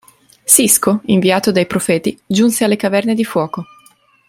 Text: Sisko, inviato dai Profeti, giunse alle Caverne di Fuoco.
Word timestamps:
Sisko, 0.47 0.99
inviato 1.05 1.51
dai 1.51 1.67
Profeti, 1.67 2.19
giunse 2.25 2.63
alle 2.63 2.75
Caverne 2.75 3.13
di 3.13 3.23
Fuoco. 3.23 3.63